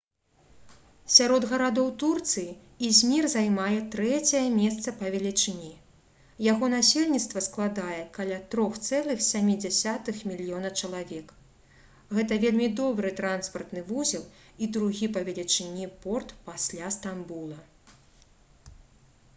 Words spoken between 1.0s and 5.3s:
сярод гарадоў турцыі ізмір займае трэцяе месца па